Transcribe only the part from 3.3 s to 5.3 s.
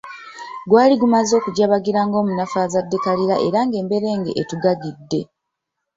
era ng'emberenge etugagidde.